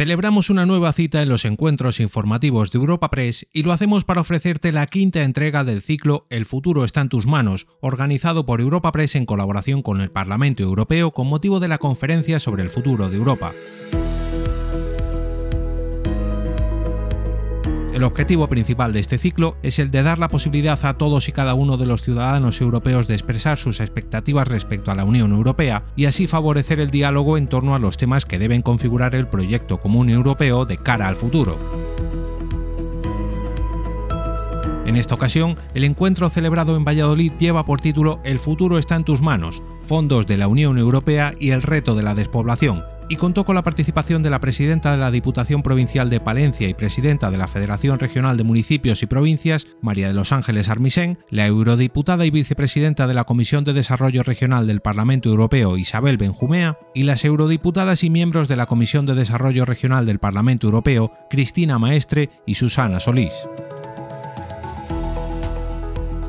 Celebramos 0.00 0.48
una 0.48 0.64
nueva 0.64 0.94
cita 0.94 1.20
en 1.20 1.28
los 1.28 1.44
encuentros 1.44 2.00
informativos 2.00 2.70
de 2.70 2.78
Europa 2.78 3.10
Press 3.10 3.46
y 3.52 3.64
lo 3.64 3.72
hacemos 3.74 4.06
para 4.06 4.22
ofrecerte 4.22 4.72
la 4.72 4.86
quinta 4.86 5.24
entrega 5.24 5.62
del 5.62 5.82
ciclo 5.82 6.26
El 6.30 6.46
futuro 6.46 6.86
está 6.86 7.02
en 7.02 7.10
tus 7.10 7.26
manos, 7.26 7.66
organizado 7.82 8.46
por 8.46 8.62
Europa 8.62 8.92
Press 8.92 9.14
en 9.14 9.26
colaboración 9.26 9.82
con 9.82 10.00
el 10.00 10.10
Parlamento 10.10 10.62
Europeo 10.62 11.10
con 11.10 11.26
motivo 11.26 11.60
de 11.60 11.68
la 11.68 11.76
conferencia 11.76 12.40
sobre 12.40 12.62
el 12.62 12.70
futuro 12.70 13.10
de 13.10 13.18
Europa. 13.18 13.52
El 17.92 18.04
objetivo 18.04 18.48
principal 18.48 18.92
de 18.92 19.00
este 19.00 19.18
ciclo 19.18 19.56
es 19.64 19.80
el 19.80 19.90
de 19.90 20.04
dar 20.04 20.18
la 20.18 20.28
posibilidad 20.28 20.78
a 20.84 20.96
todos 20.96 21.28
y 21.28 21.32
cada 21.32 21.54
uno 21.54 21.76
de 21.76 21.86
los 21.86 22.02
ciudadanos 22.02 22.60
europeos 22.60 23.08
de 23.08 23.14
expresar 23.14 23.58
sus 23.58 23.80
expectativas 23.80 24.46
respecto 24.46 24.92
a 24.92 24.94
la 24.94 25.04
Unión 25.04 25.32
Europea 25.32 25.84
y 25.96 26.04
así 26.04 26.28
favorecer 26.28 26.78
el 26.78 26.90
diálogo 26.90 27.36
en 27.36 27.48
torno 27.48 27.74
a 27.74 27.80
los 27.80 27.96
temas 27.96 28.24
que 28.24 28.38
deben 28.38 28.62
configurar 28.62 29.16
el 29.16 29.26
proyecto 29.26 29.78
común 29.78 30.08
europeo 30.08 30.66
de 30.66 30.78
cara 30.78 31.08
al 31.08 31.16
futuro. 31.16 31.58
En 34.86 34.96
esta 34.96 35.14
ocasión, 35.14 35.56
el 35.74 35.84
encuentro 35.84 36.28
celebrado 36.30 36.76
en 36.76 36.84
Valladolid 36.84 37.32
lleva 37.38 37.64
por 37.64 37.80
título 37.80 38.20
El 38.24 38.38
futuro 38.38 38.78
está 38.78 38.96
en 38.96 39.04
tus 39.04 39.20
manos, 39.20 39.62
fondos 39.82 40.26
de 40.26 40.36
la 40.36 40.48
Unión 40.48 40.78
Europea 40.78 41.32
y 41.38 41.50
el 41.50 41.62
reto 41.62 41.94
de 41.94 42.02
la 42.02 42.14
despoblación, 42.14 42.82
y 43.10 43.16
contó 43.16 43.44
con 43.44 43.56
la 43.56 43.64
participación 43.64 44.22
de 44.22 44.30
la 44.30 44.40
presidenta 44.40 44.92
de 44.92 44.96
la 44.96 45.10
Diputación 45.10 45.62
Provincial 45.62 46.08
de 46.08 46.20
Palencia 46.20 46.68
y 46.68 46.74
presidenta 46.74 47.32
de 47.32 47.38
la 47.38 47.48
Federación 47.48 47.98
Regional 47.98 48.36
de 48.36 48.44
Municipios 48.44 49.02
y 49.02 49.06
Provincias, 49.06 49.66
María 49.82 50.06
de 50.06 50.14
los 50.14 50.30
Ángeles 50.30 50.68
Armisen, 50.68 51.18
la 51.28 51.46
eurodiputada 51.46 52.24
y 52.24 52.30
vicepresidenta 52.30 53.08
de 53.08 53.14
la 53.14 53.24
Comisión 53.24 53.64
de 53.64 53.72
Desarrollo 53.72 54.22
Regional 54.22 54.68
del 54.68 54.80
Parlamento 54.80 55.28
Europeo, 55.28 55.76
Isabel 55.76 56.18
Benjumea, 56.18 56.78
y 56.94 57.02
las 57.02 57.24
eurodiputadas 57.24 58.04
y 58.04 58.10
miembros 58.10 58.46
de 58.46 58.56
la 58.56 58.66
Comisión 58.66 59.06
de 59.06 59.16
Desarrollo 59.16 59.64
Regional 59.64 60.06
del 60.06 60.20
Parlamento 60.20 60.68
Europeo, 60.68 61.12
Cristina 61.28 61.80
Maestre 61.80 62.30
y 62.46 62.54
Susana 62.54 63.00
Solís. 63.00 63.34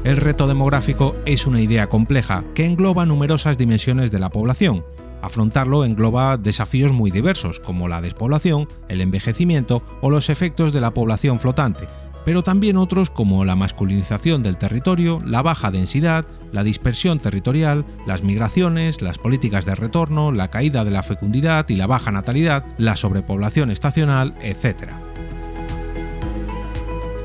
El 0.03 0.17
reto 0.17 0.47
demográfico 0.47 1.16
es 1.28 1.45
una 1.45 1.61
idea 1.61 1.88
compleja 1.88 2.44
que 2.56 2.66
engloba 2.66 3.06
numerosas 3.06 3.59
dimensiones 3.59 4.09
de 4.09 4.17
la 4.17 4.31
población, 4.31 4.84
Afrontarlo 5.22 5.86
engloba 5.86 6.38
desafíos 6.38 6.91
muy 6.91 7.11
diversos, 7.11 7.59
como 7.59 7.88
la 7.88 8.02
despoblación, 8.02 8.67
el 8.89 9.02
envejecimiento 9.02 9.83
o 10.02 10.09
los 10.09 10.30
efectos 10.30 10.73
de 10.73 10.81
la 10.81 10.94
población 10.94 11.39
flotante, 11.39 11.88
pero 12.25 12.44
también 12.44 12.78
otros 12.78 13.09
como 13.09 13.45
la 13.45 13.55
masculinización 13.55 14.44
del 14.44 14.58
territorio, 14.58 15.22
la 15.25 15.41
baja 15.41 15.72
densidad, 15.72 16.25
la 16.52 16.63
dispersión 16.63 17.19
territorial, 17.19 17.86
las 18.05 18.23
migraciones, 18.23 19.02
las 19.02 19.17
políticas 19.17 19.66
de 19.66 19.75
retorno, 19.75 20.31
la 20.31 20.50
caída 20.50 20.83
de 20.83 20.91
la 20.91 21.03
fecundidad 21.03 21.67
y 21.69 21.75
la 21.75 21.88
baja 21.88 22.11
natalidad, 22.11 22.66
la 22.78 22.95
sobrepoblación 22.95 23.72
estacional, 23.72 24.35
etc. 24.41 24.89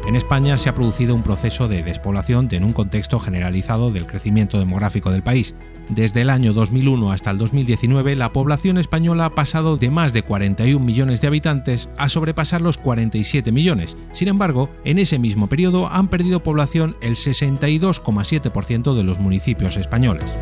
En 0.06 0.14
España 0.14 0.56
se 0.56 0.68
ha 0.68 0.74
producido 0.74 1.14
un 1.14 1.22
proceso 1.22 1.68
de 1.68 1.82
despoblación 1.82 2.48
en 2.52 2.64
un 2.64 2.72
contexto 2.72 3.18
generalizado 3.18 3.90
del 3.90 4.06
crecimiento 4.06 4.58
demográfico 4.58 5.10
del 5.10 5.22
país, 5.22 5.54
desde 5.88 6.22
el 6.22 6.30
año 6.30 6.52
2001 6.52 7.12
hasta 7.12 7.30
el 7.30 7.38
2019, 7.38 8.16
la 8.16 8.32
población 8.32 8.76
española 8.76 9.26
ha 9.26 9.34
pasado 9.34 9.76
de 9.76 9.88
más 9.88 10.12
de 10.12 10.22
41 10.22 10.84
millones 10.84 11.20
de 11.20 11.28
habitantes 11.28 11.88
a 11.96 12.08
sobrepasar 12.08 12.60
los 12.60 12.76
47 12.76 13.52
millones. 13.52 13.96
Sin 14.10 14.26
embargo, 14.26 14.68
en 14.84 14.98
ese 14.98 15.20
mismo 15.20 15.48
periodo 15.48 15.88
han 15.88 16.08
perdido 16.08 16.42
población 16.42 16.96
el 17.02 17.14
62,7% 17.14 18.94
de 18.94 19.04
los 19.04 19.20
municipios 19.20 19.76
españoles. 19.76 20.34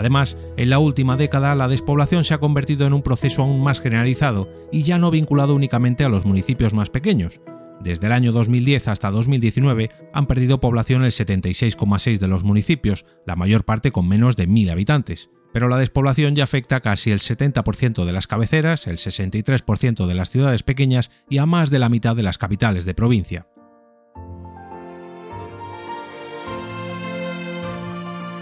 Además, 0.00 0.38
en 0.56 0.70
la 0.70 0.78
última 0.78 1.18
década 1.18 1.54
la 1.54 1.68
despoblación 1.68 2.24
se 2.24 2.32
ha 2.32 2.38
convertido 2.38 2.86
en 2.86 2.94
un 2.94 3.02
proceso 3.02 3.42
aún 3.42 3.62
más 3.62 3.82
generalizado 3.82 4.48
y 4.72 4.82
ya 4.82 4.96
no 4.96 5.10
vinculado 5.10 5.54
únicamente 5.54 6.04
a 6.04 6.08
los 6.08 6.24
municipios 6.24 6.72
más 6.72 6.88
pequeños. 6.88 7.42
Desde 7.82 8.06
el 8.06 8.14
año 8.14 8.32
2010 8.32 8.88
hasta 8.88 9.10
2019 9.10 9.90
han 10.14 10.26
perdido 10.26 10.58
población 10.58 11.04
el 11.04 11.10
76,6 11.10 12.16
de 12.16 12.28
los 12.28 12.44
municipios, 12.44 13.04
la 13.26 13.36
mayor 13.36 13.66
parte 13.66 13.92
con 13.92 14.08
menos 14.08 14.36
de 14.36 14.48
1.000 14.48 14.70
habitantes. 14.70 15.28
Pero 15.52 15.68
la 15.68 15.76
despoblación 15.76 16.34
ya 16.34 16.44
afecta 16.44 16.80
casi 16.80 17.10
el 17.10 17.18
70% 17.20 18.06
de 18.06 18.12
las 18.14 18.26
cabeceras, 18.26 18.86
el 18.86 18.96
63% 18.96 20.06
de 20.06 20.14
las 20.14 20.30
ciudades 20.30 20.62
pequeñas 20.62 21.10
y 21.28 21.36
a 21.36 21.44
más 21.44 21.68
de 21.68 21.78
la 21.78 21.90
mitad 21.90 22.16
de 22.16 22.22
las 22.22 22.38
capitales 22.38 22.86
de 22.86 22.94
provincia. 22.94 23.48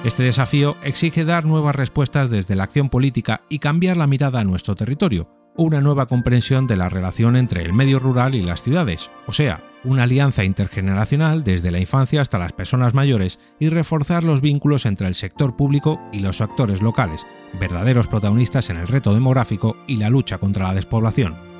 Este 0.04 0.22
desafío 0.22 0.76
exige 0.84 1.25
dar 1.25 1.44
nuevas 1.44 1.75
respuestas 1.75 2.31
desde 2.31 2.54
la 2.54 2.62
acción 2.64 2.88
política 2.88 3.42
y 3.48 3.59
cambiar 3.59 3.97
la 3.97 4.06
mirada 4.06 4.38
a 4.38 4.44
nuestro 4.44 4.76
territorio, 4.76 5.28
una 5.56 5.81
nueva 5.81 6.06
comprensión 6.06 6.69
de 6.69 6.76
la 6.76 6.88
relación 6.88 7.34
entre 7.34 7.62
el 7.62 7.72
medio 7.72 7.98
rural 7.98 8.37
y 8.37 8.42
las 8.42 8.62
ciudades, 8.62 9.10
o 9.26 9.32
sea, 9.32 9.60
una 9.82 10.04
alianza 10.04 10.44
intergeneracional 10.44 11.42
desde 11.42 11.72
la 11.72 11.81
infancia 11.81 12.20
hasta 12.20 12.38
las 12.38 12.53
personas 12.53 12.94
mayores 12.94 13.41
y 13.58 13.70
reforzar 13.70 14.22
los 14.22 14.41
vínculos 14.41 14.87
entre 14.87 15.08
el 15.08 15.16
sector 15.16 15.56
público 15.56 16.00
y 16.12 16.20
los 16.20 16.41
actores 16.41 16.81
locales, 16.81 17.26
verdaderos 17.58 18.06
protagonistas 18.06 18.70
en 18.70 18.76
el 18.76 18.87
reto 18.87 19.12
demográfico 19.14 19.76
y 19.88 19.97
la 19.97 20.10
lucha 20.10 20.38
contra 20.38 20.69
la 20.69 20.75
despoblación. 20.75 21.57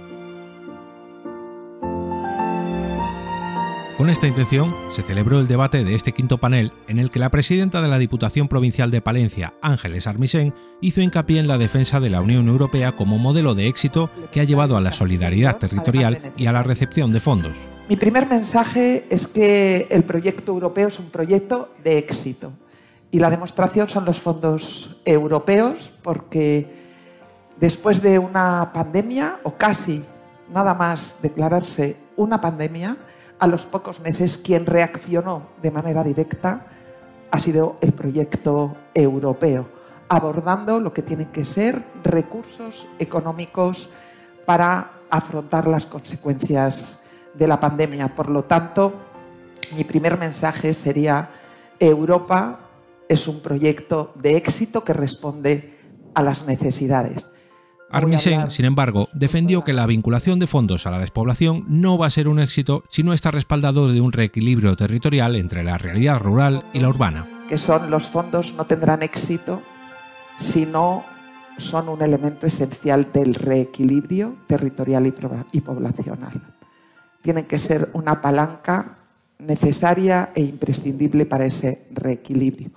Con 3.99 4.11
esta 4.11 4.29
intención, 4.29 4.77
se 4.93 5.03
celebró 5.03 5.41
el 5.41 5.49
debate 5.49 5.83
de 5.83 5.97
este 5.97 6.13
quinto 6.13 6.39
panel 6.39 6.71
en 6.87 7.01
el 7.01 7.11
que 7.11 7.19
la 7.19 7.31
presidenta 7.31 7.83
de 7.83 7.89
la 7.89 7.99
Diputación 7.99 8.47
Provincial 8.47 8.93
de 8.93 9.01
Palencia, 9.01 9.55
Ángeles 9.61 10.07
Armisen, 10.07 10.55
hizo 10.81 11.01
hincapié 11.01 11.41
en 11.41 11.49
la 11.49 11.59
defensa 11.59 11.99
de 11.99 12.09
la 12.09 12.21
Unión 12.21 12.47
Europea 12.47 12.93
como 12.93 13.19
modelo 13.19 13.57
de 13.57 13.67
éxito 13.67 14.09
que 14.31 14.41
ha 14.41 14.45
llevado 14.45 14.77
a 14.77 14.81
la 14.81 14.93
solidaridad 14.93 15.59
territorial 15.59 16.33
y 16.37 16.47
a 16.47 16.53
la 16.53 16.63
recepción 16.63 17.13
de 17.13 17.19
fondos. 17.19 17.59
Mi 17.89 17.97
primer 17.97 18.29
mensaje 18.29 19.05
es 19.11 19.27
que 19.27 19.89
el 19.91 20.05
proyecto 20.05 20.53
europeo 20.53 20.87
es 20.87 21.01
un 21.01 21.11
proyecto 21.11 21.75
de 21.83 21.99
éxito 21.99 22.53
y 23.11 23.19
la 23.19 23.31
demostración 23.31 23.89
son 23.89 24.05
los 24.05 24.21
fondos 24.21 24.97
europeos 25.05 25.91
porque 26.05 26.73
después 27.59 28.01
de 28.01 28.21
una 28.21 28.71
pandemia 28.73 29.41
o 29.43 29.55
casi 29.55 30.05
nada 30.55 30.73
más 30.75 31.17
declararse 31.21 31.97
una 32.17 32.41
pandemia, 32.41 32.97
a 33.39 33.47
los 33.47 33.67
pocos 33.67 34.01
meses 34.01 34.39
quien 34.39 34.67
reaccionó 34.67 35.49
de 35.63 35.71
manera 35.71 36.03
directa 36.03 36.67
ha 37.31 37.39
sido 37.39 37.77
el 37.81 37.93
proyecto 37.93 38.77
europeo, 38.95 39.69
abordando 40.09 40.81
lo 40.81 40.93
que 40.93 41.03
tienen 41.03 41.29
que 41.29 41.45
ser 41.45 41.85
recursos 42.03 42.87
económicos 42.99 43.91
para 44.47 44.93
afrontar 45.11 45.67
las 45.67 45.87
consecuencias 45.87 47.01
de 47.35 47.47
la 47.47 47.61
pandemia. 47.61 48.15
Por 48.15 48.31
lo 48.31 48.45
tanto, 48.45 48.95
mi 49.77 49.85
primer 49.85 50.19
mensaje 50.19 50.73
sería, 50.73 51.31
Europa 51.79 52.61
es 53.09 53.29
un 53.29 53.41
proyecto 53.41 54.13
de 54.17 54.37
éxito 54.37 54.85
que 54.85 54.93
responde 54.93 55.79
a 56.15 56.23
las 56.23 56.47
necesidades. 56.47 57.29
Armisen, 57.91 58.51
sin 58.51 58.65
embargo, 58.65 59.09
defendió 59.13 59.65
que 59.65 59.73
la 59.73 59.87
vinculación 59.87 60.39
de 60.39 60.47
fondos 60.47 60.87
a 60.87 60.91
la 60.91 60.99
despoblación 60.99 61.65
no 61.69 61.97
va 61.97 62.07
a 62.07 62.11
ser 62.11 62.29
un 62.29 62.39
éxito 62.39 62.85
si 62.89 63.03
no 63.03 63.13
está 63.13 63.31
respaldado 63.31 63.91
de 63.91 64.01
un 64.01 64.13
reequilibrio 64.13 64.77
territorial 64.77 65.37
entre 65.37 65.65
la 65.65 65.79
realidad 65.79 66.19
rural 66.19 66.65
y 66.73 66.81
la 66.81 66.89
urbana. 66.89 67.27
Que 67.49 67.59
son 67.59 67.91
los 67.91 68.09
fondos 68.09 68.53
no 68.55 68.67
tendrán 68.67 69.03
éxito 69.03 69.63
si 70.37 70.67
no 70.67 71.05
son 71.57 71.89
un 71.89 72.03
elemento 72.03 72.47
esencial 72.47 73.11
del 73.13 73.35
reequilibrio 73.35 74.37
territorial 74.47 75.07
y 75.53 75.61
poblacional. 75.61 76.55
Tienen 77.23 77.47
que 77.47 77.59
ser 77.59 77.91
una 77.95 78.21
palanca 78.21 78.99
necesaria 79.39 80.31
e 80.35 80.43
imprescindible 80.43 81.27
para 81.27 81.47
ese 81.47 81.87
reequilibrio. 81.93 82.71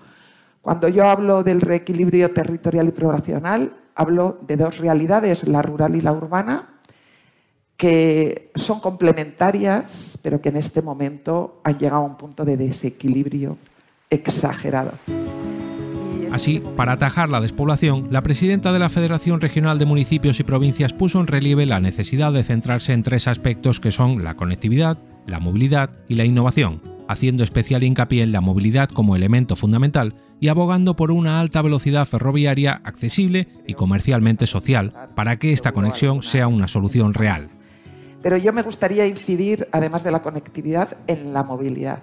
Cuando 0.62 0.88
yo 0.88 1.06
hablo 1.10 1.44
del 1.44 1.60
reequilibrio 1.60 2.32
territorial 2.32 2.88
y 2.88 2.92
poblacional, 2.92 3.76
hablo 3.96 4.38
de 4.46 4.58
dos 4.58 4.78
realidades, 4.78 5.48
la 5.48 5.64
rural 5.64 5.96
y 5.96 6.02
la 6.02 6.12
urbana, 6.12 6.70
que 7.78 8.52
son 8.54 8.80
complementarias, 8.80 10.20
pero 10.22 10.40
que 10.40 10.50
en 10.50 10.58
este 10.58 10.84
momento 10.84 11.62
han 11.64 11.80
llegado 11.80 12.04
a 12.04 12.06
un 12.06 12.16
punto 12.16 12.46
de 12.46 12.58
desequilibrio 12.58 13.58
exagerado. 14.12 14.92
Así, 16.32 16.62
para 16.78 16.94
atajar 16.94 17.30
la 17.30 17.42
despoblación, 17.42 18.08
la 18.12 18.22
presidenta 18.22 18.72
de 18.72 18.80
la 18.80 18.90
Federación 18.90 19.42
Regional 19.42 19.80
de 19.80 19.86
Municipios 19.86 20.40
y 20.40 20.44
Provincias 20.44 20.94
puso 20.94 21.20
en 21.20 21.28
relieve 21.28 21.66
la 21.66 21.80
necesidad 21.80 22.32
de 22.32 22.44
centrarse 22.44 22.94
en 22.94 23.04
tres 23.04 23.28
aspectos 23.28 23.80
que 23.80 23.92
son 23.92 24.24
la 24.24 24.36
conectividad, 24.36 25.00
la 25.26 25.40
movilidad 25.40 25.90
y 26.08 26.16
la 26.16 26.24
innovación, 26.24 26.82
haciendo 27.08 27.44
especial 27.44 27.84
hincapié 27.84 28.22
en 28.22 28.32
la 28.32 28.42
movilidad 28.42 28.90
como 28.90 29.16
elemento 29.16 29.56
fundamental 29.56 30.14
y 30.42 30.50
abogando 30.50 30.96
por 30.96 31.12
una 31.12 31.40
alta 31.40 31.62
velocidad 31.62 32.08
ferroviaria 32.08 32.82
accesible 32.84 33.48
y 33.68 33.76
comercialmente 33.76 34.48
social 34.48 34.92
para 35.16 35.38
que 35.38 35.54
esta 35.54 35.72
conexión 35.72 36.24
sea 36.24 36.48
una 36.48 36.68
solución 36.68 37.14
real. 37.14 37.48
Pero 38.24 38.38
yo 38.38 38.52
me 38.52 38.64
gustaría 38.64 39.06
incidir, 39.06 39.70
además 39.72 40.04
de 40.04 40.12
la 40.12 40.24
conectividad, 40.24 40.98
en 41.06 41.32
la 41.32 41.44
movilidad. 41.44 42.02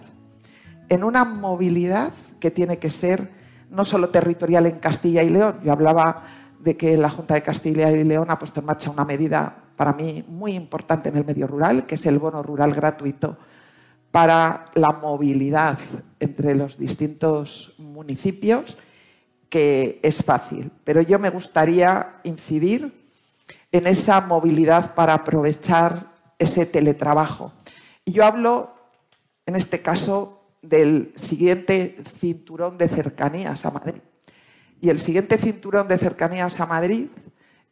En 0.88 1.02
una 1.02 1.25
movilidad 1.25 2.12
que 2.38 2.52
tiene 2.52 2.79
que 2.79 2.90
ser 2.90 3.32
no 3.70 3.85
solo 3.85 4.11
territorial 4.11 4.67
en 4.67 4.79
Castilla 4.79 5.25
y 5.25 5.31
León. 5.31 5.56
Yo 5.64 5.73
hablaba 5.73 6.23
de 6.61 6.76
que 6.76 6.96
la 6.96 7.11
Junta 7.11 7.35
de 7.35 7.43
Castilla 7.43 7.90
y 7.90 8.05
León 8.05 8.31
ha 8.31 8.38
puesto 8.38 8.61
en 8.61 8.67
marcha 8.67 8.88
una 8.90 9.05
medida 9.05 9.64
para 9.75 9.93
mí 9.93 10.25
muy 10.29 10.52
importante 10.52 11.08
en 11.08 11.17
el 11.17 11.25
medio 11.25 11.49
rural, 11.49 11.87
que 11.87 11.96
es 11.96 12.06
el 12.06 12.20
bono 12.20 12.40
rural 12.44 12.73
gratuito 12.73 13.37
para 14.12 14.67
la 14.75 14.93
movilidad 14.93 15.79
entre 16.20 16.55
los 16.55 16.79
distintos 16.79 17.75
municipios, 17.79 18.76
que 19.49 20.00
es 20.03 20.23
fácil. 20.23 20.70
Pero 20.85 21.00
yo 21.00 21.19
me 21.19 21.31
gustaría 21.31 22.20
incidir 22.25 22.93
en 23.73 23.87
esa 23.87 24.20
movilidad 24.20 24.94
para 24.94 25.15
aprovechar 25.15 26.12
ese 26.38 26.67
teletrabajo. 26.67 27.53
Y 28.05 28.12
yo 28.12 28.25
hablo, 28.25 28.75
en 29.47 29.56
este 29.56 29.82
caso, 29.82 30.43
del 30.62 31.12
siguiente 31.15 31.97
cinturón 32.19 32.79
de 32.79 32.88
cercanías 32.88 33.64
a 33.64 33.71
Madrid. 33.71 34.00
Y 34.81 34.91
el 34.91 35.00
siguiente 35.00 35.38
cinturón 35.38 35.88
de 35.88 35.99
cercanías 35.99 36.61
a 36.61 36.67
Madrid 36.67 37.09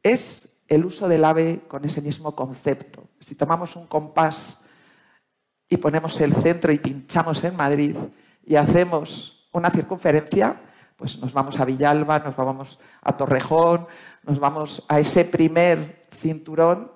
es 0.02 0.48
el 0.68 0.84
uso 0.84 1.08
del 1.08 1.24
AVE 1.24 1.60
con 1.68 1.84
ese 1.84 2.02
mismo 2.02 2.34
concepto. 2.34 3.08
Si 3.20 3.34
tomamos 3.34 3.76
un 3.76 3.86
compás 3.86 4.60
y 5.68 5.76
ponemos 5.76 6.20
el 6.20 6.34
centro 6.34 6.72
y 6.72 6.78
pinchamos 6.78 7.42
en 7.44 7.56
Madrid 7.56 7.96
y 8.46 8.54
hacemos 8.56 9.48
una 9.52 9.70
circunferencia, 9.70 10.62
pues 10.96 11.18
nos 11.18 11.32
vamos 11.32 11.58
a 11.60 11.64
Villalba, 11.64 12.20
nos 12.20 12.36
vamos 12.36 12.78
a 13.02 13.16
Torrejón, 13.16 13.86
nos 14.22 14.38
vamos 14.38 14.84
a 14.88 15.00
ese 15.00 15.24
primer 15.24 16.06
cinturón 16.10 16.92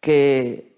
que 0.00 0.72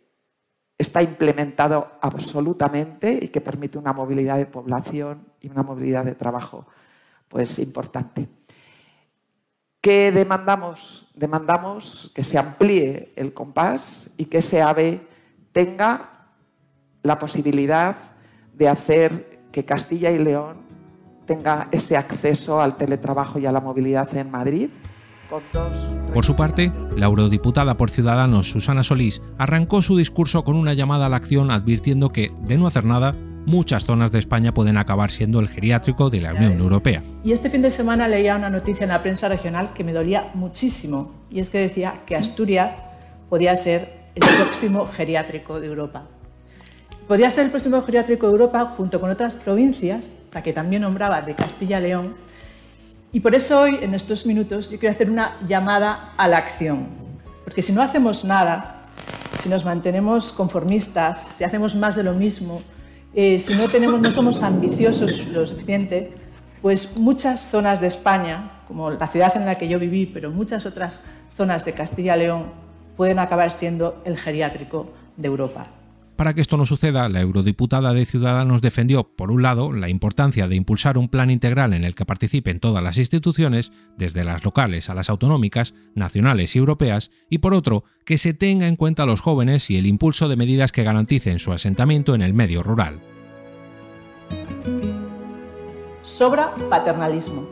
está 0.79 1.03
implementado 1.03 1.99
absolutamente 2.01 3.19
y 3.21 3.29
que 3.29 3.41
permite 3.41 3.77
una 3.77 3.93
movilidad 3.93 4.37
de 4.37 4.47
población 4.47 5.27
y 5.41 5.51
una 5.51 5.63
movilidad 5.63 6.05
de 6.05 6.15
trabajo 6.15 6.67
pues 7.29 7.59
importante. 7.59 8.29
¿Qué 9.81 10.13
demandamos? 10.13 11.11
Demandamos 11.15 12.11
que 12.15 12.23
se 12.23 12.39
amplíe 12.39 13.13
el 13.17 13.35
compás 13.35 14.11
y 14.17 14.27
que 14.27 14.39
ese 14.39 14.63
AVE 14.63 15.07
tenga 15.53 16.29
la 17.03 17.19
posibilidad 17.19 17.97
de 18.55 18.69
hacer 18.69 19.34
que 19.55 19.65
Castilla 19.65 20.11
y 20.11 20.19
León 20.19 20.57
tenga 21.27 21.69
ese 21.71 21.97
acceso 21.97 22.61
al 22.61 22.77
teletrabajo 22.77 23.39
y 23.39 23.47
a 23.47 23.53
la 23.53 23.61
movilidad 23.61 24.13
en 24.17 24.29
Madrid 24.29 24.69
por 26.13 26.25
su 26.25 26.37
parte, 26.37 26.73
la 26.97 27.07
eurodiputada 27.07 27.77
por 27.77 27.91
Ciudadanos 27.91 28.51
Susana 28.51 28.85
Solís 28.85 29.23
arrancó 29.39 29.81
su 29.81 29.97
discurso 29.97 30.45
con 30.45 30.57
una 30.57 30.75
llamada 30.75 31.07
a 31.07 31.09
la 31.09 31.17
acción 31.17 31.51
advirtiendo 31.51 32.11
que, 32.11 32.31
de 32.43 32.59
no 32.59 32.67
hacer 32.67 32.85
nada, 32.85 33.15
muchas 33.47 33.85
zonas 33.85 34.13
de 34.13 34.19
España 34.19 34.55
pueden 34.55 34.77
acabar 34.77 35.11
siendo 35.11 35.41
el 35.41 35.49
geriátrico 35.49 36.11
de 36.11 36.21
la 36.21 36.35
Unión 36.35 36.61
Europea. 36.61 37.03
Y 37.25 37.33
este 37.33 37.51
fin 37.51 37.63
de 37.63 37.71
semana 37.71 38.07
leía 38.07 38.37
una 38.37 38.51
noticia 38.51 38.85
en 38.85 38.91
la 38.91 39.03
prensa 39.03 39.29
regional 39.29 39.73
que 39.73 39.83
me 39.83 39.93
dolía 39.93 40.31
muchísimo, 40.35 41.13
y 41.31 41.41
es 41.41 41.51
que 41.51 41.59
decía 41.59 42.03
que 42.07 42.17
Asturias 42.17 42.77
podía 43.29 43.57
ser 43.57 44.05
el 44.15 44.23
próximo 44.37 44.87
geriátrico 44.87 45.59
de 45.59 45.67
Europa. 45.67 46.07
Podría 47.07 47.31
ser 47.31 47.45
el 47.45 47.51
próximo 47.51 47.83
geriátrico 47.83 48.27
de 48.27 48.33
Europa 48.33 48.75
junto 48.77 48.99
con 49.01 49.11
otras 49.11 49.35
provincias, 49.35 50.09
la 50.33 50.43
que 50.43 50.55
también 50.55 50.83
nombraba 50.83 51.21
de 51.21 51.35
Castilla-León, 51.35 52.15
y 53.15 53.21
por 53.21 53.35
eso 53.35 53.61
hoy, 53.61 53.79
en 53.81 53.95
estos 53.95 54.27
minutos, 54.27 54.71
yo 54.71 54.79
quiero 54.81 54.93
hacer 54.93 55.09
una 55.09 55.37
llamada 55.47 56.15
a 56.17 56.27
la 56.27 56.39
acción. 56.39 56.89
Porque 57.45 57.63
si 57.63 57.73
no 57.73 57.81
hacemos 57.81 58.25
nada, 58.25 58.87
si 59.39 59.49
nos 59.49 59.65
mantenemos 59.65 60.33
conformistas, 60.33 61.25
si 61.39 61.45
hacemos 61.45 61.77
más 61.77 61.95
de 61.95 62.03
lo 62.03 62.15
mismo, 62.15 62.61
eh, 63.15 63.39
si 63.39 63.55
no, 63.55 63.69
tenemos, 63.69 64.01
no 64.01 64.11
somos 64.11 64.43
ambiciosos 64.43 65.29
lo 65.29 65.47
suficiente, 65.47 66.13
pues 66.61 66.99
muchas 66.99 67.41
zonas 67.41 67.81
de 67.81 67.87
España, 67.87 68.63
como 68.67 68.91
la 68.91 69.07
ciudad 69.07 69.37
en 69.37 69.47
la 69.47 69.59
que 69.59 69.69
yo 69.69 69.79
viví, 69.79 70.07
pero 70.07 70.33
muchas 70.33 70.67
otras 70.67 71.01
zonas 71.37 71.65
de 71.65 71.73
Castilla 71.73 72.17
León, 72.17 72.47
pueden 72.97 73.21
acabar 73.21 73.53
siendo 73.53 74.03
el 74.05 74.19
geriátrico 74.19 74.89
de 75.17 75.29
Europa. 75.29 75.69
Para 76.17 76.33
que 76.33 76.41
esto 76.41 76.57
no 76.57 76.65
suceda, 76.65 77.09
la 77.09 77.21
eurodiputada 77.21 77.93
de 77.93 78.05
Ciudadanos 78.05 78.63
defendió, 78.63 79.03
por 79.03 79.33
un 79.33 79.43
lado, 79.43 79.73
la 79.73 79.89
importancia 79.89 80.47
de 80.47 80.55
impulsar 80.55 80.97
un 80.97 81.09
plan 81.09 81.29
integral 81.29 81.73
en 81.73 81.83
el 81.83 81.97
que 81.97 82.05
participen 82.05 82.61
todas 82.61 82.85
las 82.85 82.99
instituciones, 82.99 83.73
desde 83.99 84.23
las 84.23 84.45
locales 84.45 84.89
a 84.89 84.95
las 84.95 85.11
autonómicas, 85.11 85.75
nacionales 85.97 86.55
y 86.55 86.61
europeas, 86.61 87.11
y 87.29 87.39
por 87.39 87.53
otro, 87.53 87.83
que 88.05 88.17
se 88.17 88.33
tenga 88.33 88.69
en 88.69 88.77
cuenta 88.77 89.03
a 89.03 89.07
los 89.07 89.21
jóvenes 89.21 89.71
y 89.71 89.77
el 89.77 89.87
impulso 89.87 90.29
de 90.29 90.37
medidas 90.37 90.71
que 90.71 90.85
garanticen 90.85 91.41
su 91.41 91.53
asentamiento 91.53 92.15
en 92.15 92.23
el 92.23 92.33
medio 92.33 92.63
rural. 92.63 93.01
Sobra 96.05 96.55
paternalismo. 96.71 97.49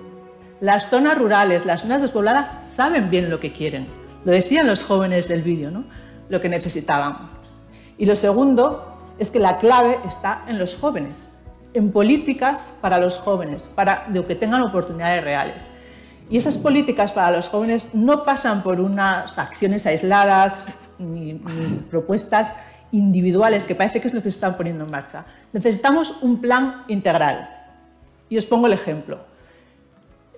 Las 0.60 0.88
zonas 0.88 1.18
rurales, 1.18 1.66
las 1.66 1.82
zonas 1.82 2.00
despobladas 2.00 2.72
saben 2.72 3.10
bien 3.10 3.28
lo 3.28 3.40
que 3.40 3.50
quieren. 3.50 3.88
Lo 4.24 4.30
decían 4.30 4.68
los 4.68 4.84
jóvenes 4.84 5.26
del 5.26 5.42
vídeo, 5.42 5.72
¿no? 5.72 5.84
Lo 6.28 6.40
que 6.40 6.48
necesitaban 6.48 7.41
y 7.98 8.06
lo 8.06 8.16
segundo 8.16 8.92
es 9.18 9.30
que 9.30 9.38
la 9.38 9.58
clave 9.58 9.98
está 10.06 10.44
en 10.48 10.58
los 10.58 10.76
jóvenes, 10.76 11.32
en 11.74 11.92
políticas 11.92 12.70
para 12.80 12.98
los 12.98 13.18
jóvenes, 13.18 13.68
para 13.68 14.06
que 14.06 14.34
tengan 14.34 14.62
oportunidades 14.62 15.22
reales. 15.22 15.70
Y 16.30 16.36
esas 16.36 16.56
políticas 16.56 17.12
para 17.12 17.30
los 17.30 17.48
jóvenes 17.48 17.94
no 17.94 18.24
pasan 18.24 18.62
por 18.62 18.80
unas 18.80 19.38
acciones 19.38 19.86
aisladas 19.86 20.68
ni, 20.98 21.34
propuestas 21.90 22.54
individuales, 22.90 23.64
que 23.64 23.74
parece 23.74 24.00
que 24.00 24.08
es 24.08 24.14
lo 24.14 24.22
que 24.22 24.30
se 24.30 24.36
están 24.36 24.56
poniendo 24.56 24.84
en 24.84 24.90
marcha. 24.90 25.24
Necesitamos 25.52 26.16
un 26.22 26.40
plan 26.40 26.84
integral. 26.88 27.48
Y 28.28 28.38
os 28.38 28.46
pongo 28.46 28.66
el 28.66 28.72
ejemplo. 28.72 29.18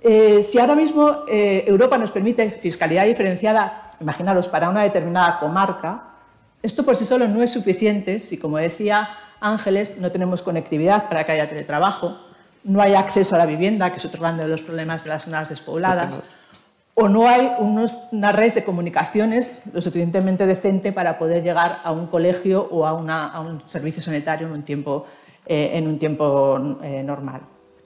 Eh, 0.02 0.42
si 0.42 0.58
ahora 0.58 0.74
mismo 0.74 1.24
eh, 1.28 1.64
Europa 1.66 1.96
nos 1.96 2.10
permite 2.10 2.50
fiscalidad 2.50 3.06
diferenciada, 3.06 3.92
imaginaros, 4.00 4.48
para 4.48 4.68
una 4.68 4.82
determinada 4.82 5.38
comarca, 5.38 6.13
esto 6.64 6.82
por 6.82 6.96
sí 6.96 7.04
solo 7.04 7.28
no 7.28 7.42
es 7.42 7.52
suficiente 7.52 8.22
si, 8.22 8.38
como 8.38 8.56
decía 8.56 9.10
Ángeles, 9.38 9.98
no 9.98 10.10
tenemos 10.10 10.42
conectividad 10.42 11.10
para 11.10 11.24
que 11.24 11.32
haya 11.32 11.46
teletrabajo, 11.46 12.16
no 12.64 12.80
hay 12.80 12.94
acceso 12.94 13.34
a 13.34 13.38
la 13.38 13.44
vivienda, 13.44 13.90
que 13.90 13.98
es 13.98 14.04
otro 14.06 14.22
grande 14.22 14.44
de 14.44 14.48
los 14.48 14.62
problemas 14.62 15.04
de 15.04 15.10
las 15.10 15.24
zonas 15.24 15.50
despobladas, 15.50 16.22
o 16.94 17.08
no 17.08 17.28
hay 17.28 17.52
una 17.58 18.32
red 18.32 18.54
de 18.54 18.64
comunicaciones 18.64 19.60
lo 19.74 19.82
suficientemente 19.82 20.46
decente 20.46 20.90
para 20.90 21.18
poder 21.18 21.42
llegar 21.42 21.80
a 21.84 21.92
un 21.92 22.06
colegio 22.06 22.66
o 22.70 22.86
a, 22.86 22.94
un 22.94 23.62
servicio 23.66 24.02
sanitario 24.02 24.46
en 24.46 24.54
un 24.54 24.62
tiempo, 24.62 25.04
eh, 25.44 25.72
en 25.74 25.86
un 25.86 25.98
tiempo 25.98 26.78
eh, 26.82 27.02
normal. 27.02 27.42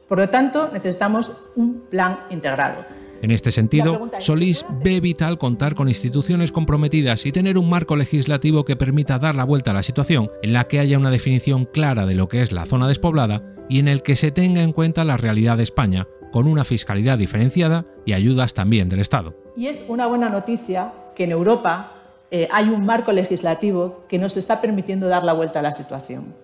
Por 0.08 0.18
lo 0.18 0.28
tanto, 0.28 0.70
necesitamos 0.72 1.32
un 1.56 1.80
plan 1.90 2.20
integrado 2.30 2.84
en 3.22 3.30
este 3.30 3.50
sentido, 3.52 4.10
Solís 4.20 4.64
ve 4.84 5.00
vital 5.00 5.38
contar 5.38 5.74
con 5.74 5.88
instituciones 5.88 6.52
comprometidas 6.52 7.26
y 7.26 7.32
tener 7.32 7.58
un 7.58 7.68
marco 7.68 7.96
legislativo 7.96 8.64
que 8.64 8.76
permita 8.76 9.18
dar 9.18 9.34
la 9.34 9.44
vuelta 9.44 9.72
a 9.72 9.74
la 9.74 9.82
situación, 9.82 10.30
en 10.42 10.52
la 10.52 10.64
que 10.64 10.78
haya 10.78 10.98
una 10.98 11.10
definición 11.10 11.64
clara 11.64 12.06
de 12.06 12.14
lo 12.14 12.28
que 12.28 12.42
es 12.42 12.52
la 12.52 12.64
zona 12.64 12.86
despoblada 12.88 13.42
y 13.68 13.80
en 13.80 13.88
el 13.88 14.02
que 14.02 14.16
se 14.16 14.30
tenga 14.30 14.62
en 14.62 14.72
cuenta 14.72 15.04
la 15.04 15.16
realidad 15.16 15.56
de 15.56 15.62
España, 15.64 16.06
con 16.32 16.46
una 16.46 16.64
fiscalidad 16.64 17.18
diferenciada 17.18 17.86
y 18.04 18.12
ayudas 18.12 18.54
también 18.54 18.88
del 18.88 19.00
Estado. 19.00 19.34
Y 19.56 19.66
es 19.66 19.84
una 19.88 20.06
buena 20.06 20.28
noticia 20.28 20.92
que 21.14 21.24
en 21.24 21.32
Europa 21.32 21.94
eh, 22.30 22.48
hay 22.52 22.68
un 22.68 22.84
marco 22.84 23.12
legislativo 23.12 24.04
que 24.08 24.18
nos 24.18 24.36
está 24.36 24.60
permitiendo 24.60 25.08
dar 25.08 25.24
la 25.24 25.32
vuelta 25.32 25.58
a 25.58 25.62
la 25.62 25.72
situación. 25.72 26.34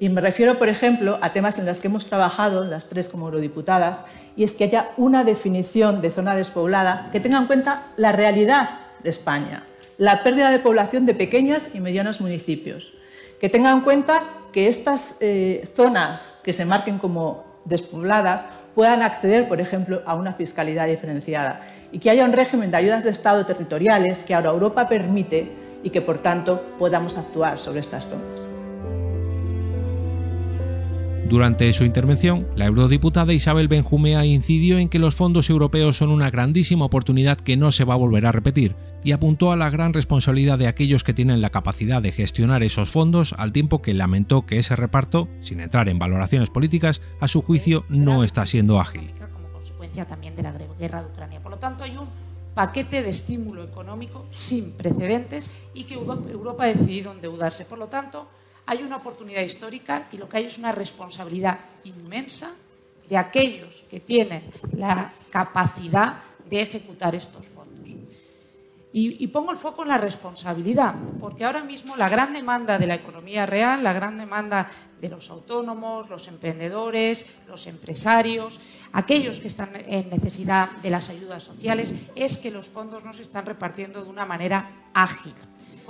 Y 0.00 0.08
me 0.08 0.22
refiero, 0.22 0.58
por 0.58 0.70
ejemplo, 0.70 1.18
a 1.20 1.34
temas 1.34 1.58
en 1.58 1.66
los 1.66 1.80
que 1.80 1.88
hemos 1.88 2.06
trabajado, 2.06 2.64
las 2.64 2.88
tres 2.88 3.10
como 3.10 3.26
eurodiputadas, 3.26 4.02
y 4.34 4.44
es 4.44 4.52
que 4.52 4.64
haya 4.64 4.88
una 4.96 5.24
definición 5.24 6.00
de 6.00 6.10
zona 6.10 6.34
despoblada 6.34 7.06
que 7.12 7.20
tenga 7.20 7.36
en 7.36 7.46
cuenta 7.46 7.88
la 7.98 8.10
realidad 8.10 8.70
de 9.02 9.10
España, 9.10 9.64
la 9.98 10.22
pérdida 10.22 10.50
de 10.50 10.58
población 10.58 11.04
de 11.04 11.12
pequeños 11.12 11.68
y 11.74 11.80
medianos 11.80 12.22
municipios, 12.22 12.94
que 13.38 13.50
tenga 13.50 13.70
en 13.72 13.82
cuenta 13.82 14.22
que 14.52 14.68
estas 14.68 15.16
eh, 15.20 15.68
zonas 15.76 16.34
que 16.42 16.54
se 16.54 16.64
marquen 16.64 16.98
como 16.98 17.44
despobladas 17.66 18.46
puedan 18.74 19.02
acceder, 19.02 19.48
por 19.48 19.60
ejemplo, 19.60 20.00
a 20.06 20.14
una 20.14 20.32
fiscalidad 20.32 20.86
diferenciada 20.86 21.60
y 21.92 21.98
que 21.98 22.08
haya 22.08 22.24
un 22.24 22.32
régimen 22.32 22.70
de 22.70 22.78
ayudas 22.78 23.04
de 23.04 23.10
Estado 23.10 23.44
territoriales 23.44 24.24
que 24.24 24.34
ahora 24.34 24.48
Europa 24.48 24.88
permite 24.88 25.52
y 25.82 25.90
que, 25.90 26.00
por 26.00 26.22
tanto, 26.22 26.62
podamos 26.78 27.18
actuar 27.18 27.58
sobre 27.58 27.80
estas 27.80 28.06
zonas. 28.06 28.59
Durante 31.30 31.72
su 31.72 31.84
intervención, 31.84 32.48
la 32.56 32.64
eurodiputada 32.64 33.32
Isabel 33.32 33.68
Benjumea 33.68 34.26
incidió 34.26 34.78
en 34.78 34.88
que 34.88 34.98
los 34.98 35.14
fondos 35.14 35.48
europeos 35.48 35.96
son 35.96 36.10
una 36.10 36.28
grandísima 36.28 36.86
oportunidad 36.86 37.36
que 37.36 37.56
no 37.56 37.70
se 37.70 37.84
va 37.84 37.94
a 37.94 37.98
volver 37.98 38.26
a 38.26 38.32
repetir 38.32 38.74
y 39.04 39.12
apuntó 39.12 39.52
a 39.52 39.56
la 39.56 39.70
gran 39.70 39.92
responsabilidad 39.92 40.58
de 40.58 40.66
aquellos 40.66 41.04
que 41.04 41.14
tienen 41.14 41.40
la 41.40 41.50
capacidad 41.50 42.02
de 42.02 42.10
gestionar 42.10 42.64
esos 42.64 42.90
fondos 42.90 43.32
al 43.38 43.52
tiempo 43.52 43.80
que 43.80 43.94
lamentó 43.94 44.44
que 44.44 44.58
ese 44.58 44.74
reparto, 44.74 45.28
sin 45.38 45.60
entrar 45.60 45.88
en 45.88 46.00
valoraciones 46.00 46.50
políticas, 46.50 47.00
a 47.20 47.28
su 47.28 47.42
juicio 47.42 47.84
no 47.88 48.24
está 48.24 48.44
siendo 48.44 48.80
ágil. 48.80 49.14
Como 49.32 49.52
consecuencia 49.52 50.04
también 50.08 50.34
de 50.34 50.42
la 50.42 50.52
guerra 50.80 51.02
de 51.02 51.12
Ucrania. 51.12 51.40
Por 51.40 51.52
lo 51.52 51.58
tanto, 51.58 51.84
hay 51.84 51.96
un 51.96 52.08
paquete 52.54 53.04
de 53.04 53.10
estímulo 53.10 53.62
económico 53.62 54.26
sin 54.32 54.72
precedentes 54.72 55.48
y 55.74 55.84
que 55.84 55.94
Europa 55.94 56.64
ha 56.64 56.66
decidido 56.66 57.12
endeudarse. 57.12 57.64
Por 57.66 57.78
lo 57.78 57.86
tanto, 57.86 58.28
hay 58.70 58.84
una 58.84 58.98
oportunidad 58.98 59.42
histórica 59.42 60.06
y 60.12 60.16
lo 60.16 60.28
que 60.28 60.36
hay 60.36 60.44
es 60.44 60.56
una 60.56 60.70
responsabilidad 60.70 61.58
inmensa 61.82 62.52
de 63.08 63.16
aquellos 63.16 63.84
que 63.90 63.98
tienen 63.98 64.44
la 64.76 65.12
capacidad 65.28 66.20
de 66.48 66.60
ejecutar 66.60 67.16
estos 67.16 67.48
fondos. 67.48 67.90
Y, 68.92 69.26
pongo 69.28 69.50
el 69.50 69.56
foco 69.56 69.82
en 69.82 69.88
la 69.88 69.98
responsabilidad, 69.98 70.94
porque 71.18 71.44
ahora 71.44 71.64
mismo 71.64 71.96
la 71.96 72.08
gran 72.08 72.32
demanda 72.32 72.78
de 72.78 72.86
la 72.86 72.94
economía 72.94 73.44
real, 73.44 73.82
la 73.82 73.92
gran 73.92 74.18
demanda 74.18 74.70
de 75.00 75.08
los 75.08 75.30
autónomos, 75.30 76.08
los 76.08 76.28
emprendedores, 76.28 77.26
los 77.48 77.66
empresarios, 77.66 78.60
aquellos 78.92 79.40
que 79.40 79.48
están 79.48 79.70
en 79.74 80.10
necesidad 80.10 80.70
de 80.82 80.90
las 80.90 81.08
ayudas 81.08 81.42
sociales, 81.42 81.94
es 82.14 82.38
que 82.38 82.52
los 82.52 82.68
fondos 82.68 83.04
no 83.04 83.12
se 83.12 83.22
están 83.22 83.46
repartiendo 83.46 84.02
de 84.02 84.10
una 84.10 84.26
manera 84.26 84.70
ágil. 84.94 85.34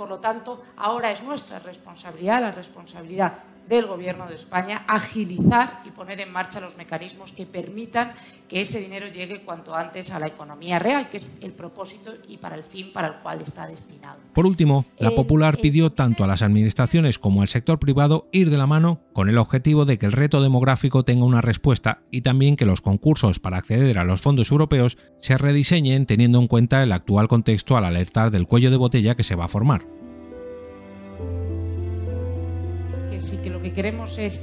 Por 0.01 0.09
lo 0.09 0.19
tanto, 0.19 0.63
ahora 0.77 1.11
es 1.11 1.21
nuestra 1.21 1.59
responsabilidad, 1.59 2.41
la 2.41 2.51
responsabilidad 2.51 3.33
del 3.71 3.87
Gobierno 3.87 4.27
de 4.27 4.35
España 4.35 4.83
agilizar 4.85 5.81
y 5.85 5.91
poner 5.91 6.19
en 6.19 6.31
marcha 6.31 6.59
los 6.59 6.75
mecanismos 6.75 7.31
que 7.31 7.45
permitan 7.45 8.11
que 8.49 8.59
ese 8.59 8.81
dinero 8.81 9.07
llegue 9.07 9.43
cuanto 9.43 9.73
antes 9.73 10.11
a 10.11 10.19
la 10.19 10.27
economía 10.27 10.77
real, 10.77 11.09
que 11.09 11.17
es 11.17 11.27
el 11.39 11.53
propósito 11.53 12.11
y 12.27 12.37
para 12.37 12.57
el 12.57 12.63
fin 12.63 12.91
para 12.91 13.07
el 13.07 13.13
cual 13.23 13.41
está 13.41 13.65
destinado. 13.65 14.19
Por 14.33 14.45
último, 14.45 14.85
la 14.97 15.11
Popular 15.11 15.57
pidió 15.57 15.93
tanto 15.93 16.25
a 16.25 16.27
las 16.27 16.41
administraciones 16.41 17.17
como 17.17 17.41
al 17.41 17.47
sector 17.47 17.79
privado 17.79 18.27
ir 18.33 18.49
de 18.49 18.57
la 18.57 18.67
mano 18.67 18.99
con 19.13 19.29
el 19.29 19.37
objetivo 19.37 19.85
de 19.85 19.97
que 19.97 20.05
el 20.05 20.11
reto 20.11 20.41
demográfico 20.41 21.03
tenga 21.03 21.23
una 21.23 21.39
respuesta 21.39 22.01
y 22.11 22.21
también 22.21 22.57
que 22.57 22.65
los 22.65 22.81
concursos 22.81 23.39
para 23.39 23.57
acceder 23.57 23.99
a 23.99 24.05
los 24.05 24.19
fondos 24.19 24.51
europeos 24.51 24.97
se 25.19 25.37
rediseñen 25.37 26.05
teniendo 26.05 26.39
en 26.39 26.47
cuenta 26.47 26.83
el 26.83 26.91
actual 26.91 27.29
contexto 27.29 27.77
al 27.77 27.85
alertar 27.85 28.31
del 28.31 28.47
cuello 28.47 28.69
de 28.69 28.77
botella 28.77 29.15
que 29.15 29.23
se 29.23 29.35
va 29.35 29.45
a 29.45 29.49
formar. 29.49 29.85
sí 33.21 33.37
que 33.37 33.49
lo 33.49 33.60
que 33.71 33.75
queremos 33.75 34.17
es 34.17 34.41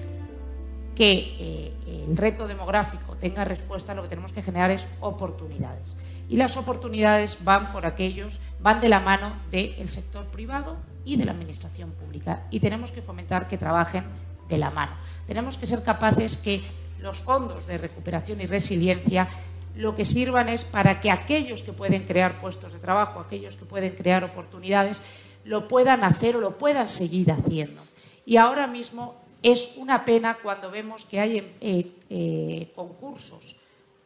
que 0.97 1.37
eh, 1.39 2.07
el 2.09 2.17
reto 2.17 2.49
demográfico 2.49 3.17
tenga 3.17 3.45
respuesta, 3.45 3.95
lo 3.95 4.03
que 4.03 4.09
tenemos 4.09 4.33
que 4.33 4.43
generar 4.43 4.71
es 4.71 4.87
oportunidades. 5.01 5.97
Y 6.29 6.37
las 6.37 6.57
oportunidades 6.57 7.39
van 7.45 7.71
por 7.73 7.87
aquellos, 7.87 8.41
van 8.61 8.81
de 8.81 8.89
la 8.89 9.01
mano 9.01 9.35
del 9.51 9.89
sector 9.89 10.25
privado 10.27 10.77
y 11.05 11.17
de 11.17 11.25
la 11.25 11.33
administración 11.33 11.93
pública. 11.93 12.47
Y 12.51 12.61
tenemos 12.61 12.91
que 12.91 13.03
fomentar 13.03 13.49
que 13.49 13.59
trabajen 13.59 14.05
de 14.49 14.59
la 14.59 14.71
mano. 14.71 14.93
Tenemos 15.27 15.59
que 15.59 15.67
ser 15.67 15.83
capaces 15.83 16.39
que 16.39 16.63
los 16.99 17.19
fondos 17.21 17.67
de 17.67 17.79
recuperación 17.79 18.41
y 18.41 18.47
resiliencia 18.47 19.29
lo 19.77 19.95
que 19.95 20.05
sirvan 20.05 20.49
es 20.49 20.65
para 20.65 21.01
que 21.01 21.11
aquellos 21.11 21.63
que 21.63 21.73
pueden 21.73 22.03
crear 22.05 22.41
puestos 22.41 22.73
de 22.73 22.81
trabajo, 22.81 23.21
aquellos 23.21 23.57
que 23.57 23.65
pueden 23.65 23.95
crear 23.95 24.25
oportunidades, 24.25 25.03
lo 25.45 25.69
puedan 25.69 26.03
hacer 26.03 26.37
o 26.37 26.41
lo 26.41 26.59
puedan 26.59 26.89
seguir 26.89 27.31
haciendo. 27.31 27.88
Y 28.29 28.37
ahora 28.37 28.67
mismo 28.67 29.15
es 29.43 29.71
una 29.77 30.05
pena 30.05 30.37
cuando 30.43 30.71
vemos 30.71 31.07
que 31.07 31.19
hay 31.19 31.39
eh, 31.63 31.91
eh, 32.11 32.71
concursos 32.75 33.57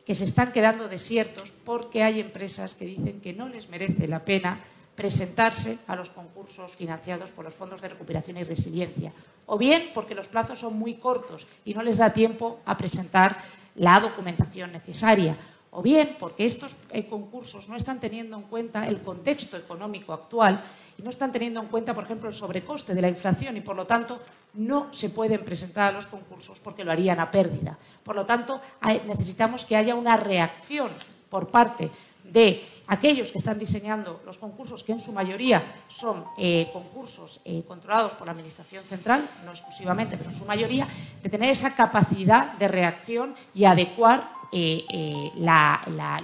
que 0.07 0.15
se 0.15 0.23
están 0.23 0.53
quedando 0.53 0.87
desiertos 0.87 1.51
porque 1.51 2.05
hay 2.05 2.21
empresas 2.21 2.77
que 2.77 2.85
dicen 2.85 3.21
que 3.21 3.33
no 3.33 3.49
les 3.49 3.69
merece 3.69 4.07
la 4.07 4.25
pena 4.25 4.61
presentarse 4.95 5.79
a 5.89 5.97
los 5.97 6.11
concursos 6.11 6.77
financiados 6.77 7.33
por 7.33 7.45
los 7.45 7.55
fondos 7.55 7.83
de 7.83 7.89
recuperación 7.89 8.37
y 8.37 8.45
resiliencia, 8.45 9.13
o 9.47 9.59
bien 9.59 9.91
porque 9.93 10.15
los 10.15 10.29
plazos 10.29 10.61
son 10.61 10.79
muy 10.79 10.95
cortos 10.95 11.49
y 11.65 11.75
no 11.75 11.83
les 11.83 11.99
da 11.99 12.13
tiempo 12.13 12.61
a 12.65 12.77
presentar 12.77 13.39
la 13.75 13.99
documentación 13.99 14.71
necesaria, 14.71 15.37
o 15.73 15.81
bien 15.81 16.17
porque 16.21 16.45
estos 16.45 16.77
eh, 16.91 17.09
concursos 17.09 17.69
no 17.69 17.77
están 17.77 17.99
teniendo 17.99 18.37
en 18.37 18.43
cuenta 18.43 18.87
el 18.87 19.01
contexto 19.01 19.57
económico 19.57 20.13
actual 20.13 20.63
y 20.99 21.03
no 21.03 21.09
están 21.09 21.33
teniendo 21.33 21.61
en 21.61 21.69
cuenta, 21.69 21.95
por 21.95 22.05
ejemplo, 22.05 22.29
el 22.29 22.35
sobrecoste 22.35 22.95
de 22.95 23.01
la 23.01 23.09
inflación 23.09 23.57
y, 23.57 23.63
por 23.63 23.75
lo 23.75 23.87
tanto, 23.87 24.21
no 24.55 24.93
se 24.93 25.09
pueden 25.09 25.43
presentar 25.43 25.89
a 25.89 25.93
los 25.93 26.07
concursos 26.07 26.61
porque 26.61 26.85
lo 26.85 26.93
harían 26.93 27.21
a 27.21 27.31
pérdida. 27.31 27.79
Por 28.05 28.15
lo 28.15 28.27
tanto, 28.27 28.61
necesitamos 29.07 29.65
que 29.65 29.77
haya 29.77 29.95
una 29.95 30.19
reacción 30.19 30.91
por 31.31 31.49
parte 31.49 31.91
de 32.23 32.63
aquellos 32.89 33.33
que 33.33 33.39
están 33.39 33.59
diseñando 33.59 34.21
los 34.27 34.37
concursos, 34.37 34.85
que 34.85 34.93
en 34.93 35.01
su 35.01 35.13
mayoría 35.13 35.65
son 35.89 36.25
eh, 36.37 36.69
concursos 36.71 37.41
eh, 37.47 37.65
controlados 37.67 38.13
por 38.13 38.27
la 38.27 38.33
Administración 38.33 38.85
Central, 38.85 39.27
no 39.47 39.53
exclusivamente, 39.53 40.19
pero 40.19 40.29
en 40.29 40.37
su 40.37 40.45
mayoría, 40.45 40.87
de 41.23 41.31
tener 41.31 41.49
esa 41.49 41.75
capacidad 41.75 42.53
de 42.55 42.69
reacción 42.69 43.35
y 43.55 43.65
adecuar 43.65 44.42
eh, 44.53 44.85
eh, 44.93 45.31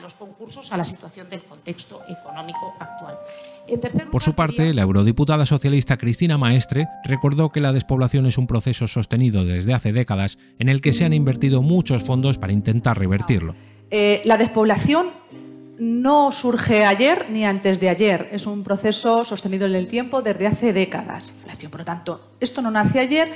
los 0.03 0.15
concursos 0.15 0.71
a 0.73 0.77
la 0.77 0.85
situación 0.85 1.29
del 1.29 1.43
contexto 1.45 2.03
económico 2.09 2.75
actual. 2.79 3.19
Por 4.11 4.23
su 4.23 4.35
parte, 4.35 4.73
la 4.73 4.83
eurodiputada 4.83 5.45
socialista 5.45 5.97
Cristina 5.97 6.39
Maestre 6.39 6.89
recordó 7.05 7.51
que 7.51 7.61
la 7.61 7.73
despoblación 7.73 8.27
es 8.27 8.39
un 8.39 8.47
proceso 8.47 8.89
sostenido 8.89 9.45
desde 9.45 9.75
hace 9.75 9.93
décadas 9.93 10.39
en 10.59 10.69
el 10.69 10.81
que 10.81 10.93
se 10.93 11.05
han 11.05 11.13
invertido 11.13 11.63
muchos 11.63 12.05
fondos 12.05 12.39
para 12.39 12.53
intentar 12.53 12.99
revertirlo. 12.99 13.55
Eh, 13.91 14.23
la 14.25 14.37
despoblación 14.37 15.07
no 15.79 16.33
surge 16.33 16.85
ayer 16.85 17.27
ni 17.31 17.45
antes 17.45 17.79
de 17.81 17.89
ayer, 17.89 18.29
es 18.33 18.47
un 18.47 18.65
proceso 18.65 19.25
sostenido 19.25 19.67
en 19.67 19.75
el 19.75 19.87
tiempo 19.87 20.23
desde 20.23 20.47
hace 20.47 20.73
décadas. 20.73 21.39
Por 21.71 21.81
lo 21.81 21.85
tanto, 21.85 22.33
esto 22.41 22.61
no 22.63 22.71
nace 22.71 22.99
ayer, 22.99 23.33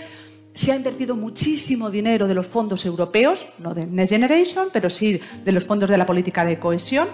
se 0.55 0.73
ha 0.73 0.77
invertido 0.77 1.17
muchísimo 1.17 1.91
dinero 1.91 2.29
de 2.29 2.35
los 2.35 2.47
fondos 2.47 2.85
europeos, 2.85 3.47
no 3.59 3.75
de 3.75 3.87
Next 3.87 4.13
Generation, 4.13 4.69
pero 4.73 4.91
sí 4.91 5.21
de 5.45 5.53
los 5.53 5.65
fondos 5.65 5.89
de 5.89 5.99
la 5.99 6.07
política 6.07 6.45
de 6.45 6.59
cohesión. 6.59 7.09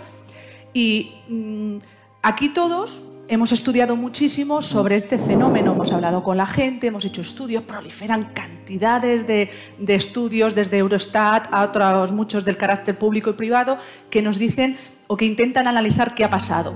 Y 0.72 1.14
mm, 1.28 1.78
aquí 2.22 2.48
todos 2.50 3.04
hemos 3.28 3.52
estudiado 3.52 3.94
muchísimo 3.94 4.62
sobre 4.62 4.96
este 4.96 5.18
fenómeno, 5.18 5.72
hemos 5.72 5.92
hablado 5.92 6.22
con 6.22 6.36
la 6.36 6.46
gente, 6.46 6.88
hemos 6.88 7.04
hecho 7.04 7.20
estudios, 7.20 7.62
proliferan 7.62 8.32
cantidades 8.32 9.26
de, 9.26 9.50
estudios 9.86 10.54
desde 10.54 10.78
Eurostat 10.78 11.46
a 11.52 11.62
otros 11.62 12.12
muchos 12.12 12.44
del 12.44 12.56
carácter 12.56 12.98
público 12.98 13.30
y 13.30 13.34
privado 13.34 13.78
que 14.10 14.22
nos 14.22 14.38
dicen 14.38 14.78
o 15.06 15.16
que 15.16 15.26
intentan 15.26 15.68
analizar 15.68 16.14
qué 16.14 16.24
ha 16.24 16.30
pasado. 16.30 16.74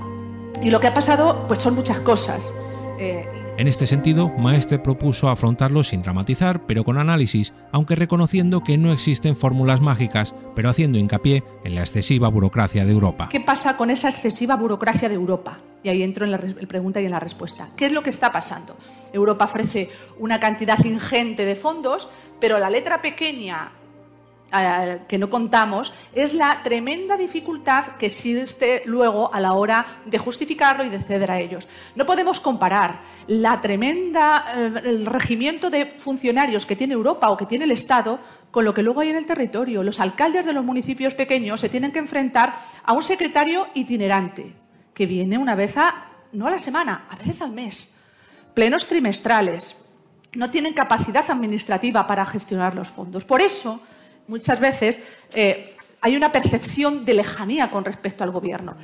Y 0.63 0.71
lo 0.71 0.79
que 0.79 0.87
ha 0.87 0.95
pasado, 0.95 1.47
pues 1.49 1.61
son 1.61 1.75
muchas 1.75 1.99
cosas. 2.01 2.55
Eh, 2.99 3.27
en 3.59 3.69
este 3.69 3.87
sentido, 3.87 4.31
Maestre 4.39 4.79
propuso 4.79 5.29
afrontarlo 5.29 5.85
sin 5.85 6.03
dramatizar, 6.03 6.65
pero 6.67 6.85
con 6.85 6.97
análisis, 6.97 7.53
aunque 7.71 7.95
reconociendo 7.95 8.65
que 8.65 8.79
no 8.79 8.93
existen 8.93 9.37
fórmulas 9.37 9.83
mágicas, 9.83 10.35
pero 10.57 10.71
haciendo 10.71 10.99
hincapié 10.99 11.45
en 11.63 11.75
la 11.75 11.83
excesiva 11.83 12.29
burocracia 12.29 12.87
de 12.87 12.93
Europa. 12.93 13.29
¿Qué 13.31 13.41
pasa 13.41 13.77
con 13.77 13.91
esa 13.91 14.09
excesiva 14.09 14.57
burocracia 14.57 15.09
de 15.09 15.17
Europa? 15.17 15.59
Y 15.83 15.91
ahí 15.91 16.03
entro 16.03 16.25
en 16.25 16.31
la 16.31 16.39
pregunta 16.39 17.01
y 17.03 17.05
en 17.05 17.11
la 17.11 17.21
respuesta. 17.21 17.69
¿Qué 17.77 17.87
es 17.87 17.93
lo 17.93 18.03
que 18.03 18.11
está 18.11 18.33
pasando? 18.33 18.77
Europa 19.13 19.45
ofrece 19.45 19.91
una 20.19 20.41
cantidad 20.41 20.83
ingente 20.85 21.45
de 21.45 21.55
fondos, 21.55 22.09
pero 22.41 22.59
la 22.59 22.71
letra 22.71 23.03
pequeña 23.03 23.73
que 25.09 25.19
no 25.19 25.31
contamos 25.31 25.93
es 26.15 26.35
la 26.35 26.61
tremenda 26.63 27.17
dificultad 27.17 27.97
que 27.97 28.07
existe 28.07 28.83
luego 28.85 29.33
a 29.33 29.41
la 29.41 29.55
hora 29.55 30.03
de 30.05 30.19
justificarlo 30.19 30.85
y 30.85 30.91
de 30.91 30.99
ceder 30.99 31.31
a 31.31 31.41
ellos. 31.41 31.69
No 31.95 32.05
podemos 32.05 32.41
comparar 32.41 33.01
la 33.27 33.61
tremenda 33.61 34.45
eh, 34.55 34.73
el 34.85 35.07
regimiento 35.07 35.71
de 35.71 35.95
funcionarios 35.97 36.67
que 36.67 36.77
tiene 36.77 36.95
Europa 36.95 37.31
o 37.31 37.37
que 37.37 37.47
tiene 37.47 37.65
el 37.65 37.71
Estado 37.71 38.19
con 38.51 38.65
lo 38.65 38.75
que 38.75 38.83
luego 38.83 39.01
hay 39.01 39.09
en 39.09 39.17
el 39.17 39.27
territorio. 39.27 39.83
Los 39.83 40.01
alcaldes 40.01 40.45
de 40.45 40.53
los 40.53 40.65
municipios 40.65 41.15
pequeños 41.15 41.61
se 41.61 41.71
tienen 41.71 41.91
que 41.91 41.99
enfrentar 41.99 42.55
a 42.85 42.93
un 42.93 43.03
secretario 43.03 43.69
itinerante 43.75 44.55
que 44.93 45.07
viene 45.07 45.39
una 45.39 45.55
vez 45.55 45.79
a 45.79 46.09
no 46.33 46.47
a 46.47 46.51
la 46.51 46.59
semana, 46.59 47.07
a 47.11 47.17
veces 47.17 47.41
al 47.43 47.53
mes. 47.53 47.95
Plenos 48.55 48.87
trimestrales. 48.87 49.77
No 50.35 50.51
tienen 50.51 50.73
capacidad 50.73 51.31
administrativa 51.31 52.07
para 52.07 52.25
gestionar 52.25 52.75
los 52.75 52.89
fondos. 52.89 53.25
Por 53.25 53.41
eso, 53.41 53.81
muchas 54.29 54.61
veces 54.61 55.03
eh, 55.35 55.73
hay 56.05 56.17
una 56.17 56.33
percepción 56.33 57.05
de 57.05 57.15
lejanía 57.15 57.71
con 57.71 57.85
respecto 57.85 58.25
al 58.25 58.33
gobierno. 58.33 58.75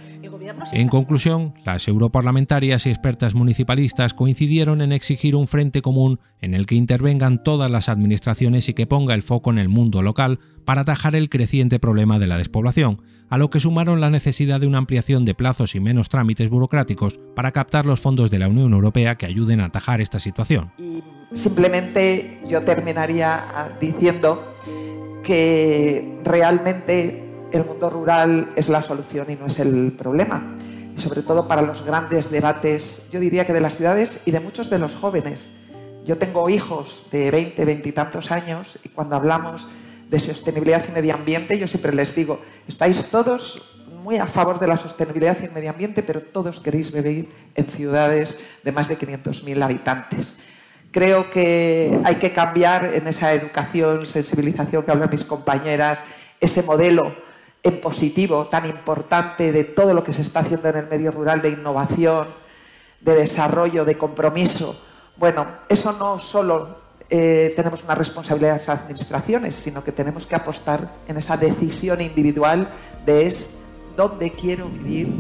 En 0.73 0.88
conclusión, 0.88 1.52
las 1.64 1.88
europarlamentarias 1.88 2.87
y 2.87 2.90
expertas 2.90 3.35
municipalistas 3.35 4.14
coincidieron 4.14 4.80
en 4.83 4.92
exigir 4.92 5.35
un 5.35 5.49
frente 5.49 5.83
común 5.83 6.21
en 6.40 6.54
el 6.54 6.64
que 6.64 6.76
intervengan 6.76 7.42
todas 7.42 7.73
las 7.73 7.88
administraciones 7.88 8.68
y 8.68 8.75
que 8.75 8.87
ponga 8.87 9.14
el 9.14 9.23
foco 9.23 9.50
en 9.50 9.59
el 9.59 9.68
mundo 9.68 10.00
local 10.00 10.38
para 10.64 10.83
atajar 10.83 11.16
el 11.16 11.28
creciente 11.28 11.80
problema 11.80 12.21
de 12.21 12.28
la 12.28 12.38
despoblación, 12.38 13.02
a 13.30 13.37
lo 13.37 13.50
que 13.50 13.59
sumaron 13.59 14.00
la 14.00 14.11
necesidad 14.11 14.61
de 14.61 14.68
una 14.68 14.78
ampliación 14.78 15.25
de 15.25 15.35
plazos 15.35 15.75
y 15.75 15.80
menos 15.80 16.09
trámites 16.09 16.50
burocráticos 16.50 17.18
para 17.35 17.50
captar 17.50 17.85
los 17.85 18.00
fondos 18.00 18.30
de 18.30 18.38
la 18.38 18.49
Unión 18.49 18.73
Europea 18.73 19.16
que 19.16 19.26
ayuden 19.26 19.61
a 19.61 19.66
atajar 19.66 20.00
esta 20.00 20.21
situación. 20.21 20.71
Y 20.78 21.02
simplemente 21.35 22.40
yo 22.49 22.62
terminaría 22.62 23.75
diciendo 23.80 24.54
que 25.28 26.20
realmente 26.25 27.23
el 27.52 27.62
mundo 27.66 27.90
rural 27.90 28.50
es 28.56 28.70
la 28.70 28.80
solución 28.80 29.26
y 29.28 29.37
no 29.37 29.44
es 29.44 29.61
el 29.61 29.92
problema. 29.92 30.56
Y 30.97 30.99
sobre 30.99 31.20
todo 31.20 31.47
para 31.47 31.61
los 31.61 31.85
grandes 31.85 32.30
debates, 32.30 33.02
yo 33.12 33.20
diría 33.20 33.44
que 33.44 33.52
de 33.52 33.61
las 33.61 33.76
ciudades 33.76 34.23
y 34.25 34.30
de 34.30 34.40
muchos 34.40 34.70
de 34.70 34.78
los 34.78 34.94
jóvenes. 34.94 35.50
Yo 36.06 36.16
tengo 36.16 36.49
hijos 36.49 37.04
de 37.11 37.30
20, 37.30 37.62
20 37.62 37.88
y 37.90 37.92
tantos 37.92 38.30
años 38.30 38.78
y 38.82 38.88
cuando 38.88 39.16
hablamos 39.16 39.68
de 40.08 40.18
sostenibilidad 40.18 40.82
y 40.88 40.92
medio 40.92 41.12
ambiente, 41.12 41.58
yo 41.58 41.68
siempre 41.68 41.94
les 41.94 42.14
digo, 42.14 42.40
estáis 42.66 43.04
todos 43.11 43.62
muy 44.02 44.16
a 44.16 44.26
favor 44.26 44.58
de 44.58 44.66
la 44.66 44.78
sostenibilidad 44.78 45.37
y 45.42 45.44
el 45.44 45.52
medio 45.52 45.68
ambiente, 45.68 46.02
pero 46.02 46.23
todos 46.23 46.58
queréis 46.58 46.90
vivir 46.90 47.28
en 47.54 47.68
ciudades 47.68 48.38
de 48.64 48.73
más 48.73 48.88
de 48.88 48.97
500.000 48.97 49.62
habitantes. 49.62 50.37
Creo 50.90 51.30
que 51.30 51.99
hay 52.04 52.16
que 52.16 52.33
cambiar 52.33 52.95
en 52.95 53.07
esa 53.07 53.33
educación, 53.33 54.07
sensibilización 54.07 54.85
que 54.85 54.90
hablan 54.90 55.11
mis 55.11 55.25
compañeras, 55.25 56.02
ese 56.40 56.62
modelo 56.62 57.14
en 57.62 57.80
positivo 57.80 58.47
tan 58.47 58.66
importante 58.66 59.52
de 59.52 59.64
todo 59.64 59.92
lo 59.92 60.02
que 60.02 60.12
se 60.12 60.23
está 60.23 60.40
haciendo 60.40 60.68
en 60.68 60.76
el 60.76 60.87
medio 60.87 61.11
rural 61.11 61.42
de 61.42 61.50
innovación, 61.50 62.28
de 63.00 63.14
desarrollo, 63.14 63.85
de 63.85 63.99
compromiso. 63.99 64.80
Bueno, 65.16 65.47
eso 65.68 65.92
no 65.92 66.18
solo 66.21 66.78
eh, 67.11 67.52
tenemos 67.57 67.85
una 67.85 67.95
responsabilidad 67.95 68.52
de 68.52 68.59
las 68.59 68.68
administraciones, 68.68 69.54
sino 69.54 69.83
que 69.83 69.92
tenemos 69.92 70.26
que 70.26 70.37
apostar 70.37 70.88
en 71.07 71.16
esa 71.16 71.37
decisión 71.37 72.00
individual 72.00 72.71
de 73.04 73.26
es 73.26 73.54
dónde 73.97 74.33
quiero 74.33 74.68
vivir 74.68 75.12